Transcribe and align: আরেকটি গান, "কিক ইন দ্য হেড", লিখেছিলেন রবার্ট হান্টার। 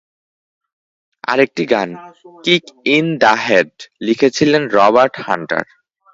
আরেকটি 1.23 1.63
গান, 1.65 1.89
"কিক 2.43 2.63
ইন 2.87 3.05
দ্য 3.17 3.33
হেড", 3.45 3.71
লিখেছিলেন 4.01 4.63
রবার্ট 4.69 5.15
হান্টার। 5.27 5.65